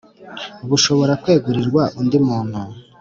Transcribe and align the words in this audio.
bushobora 0.69 1.13
kwegurirwa 1.21 1.83
undi 1.99 2.17
muntu 2.27 2.59